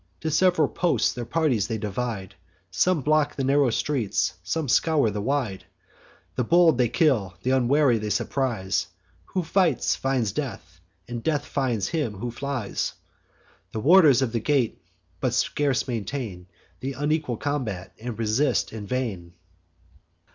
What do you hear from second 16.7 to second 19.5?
Th' unequal combat, and resist in vain.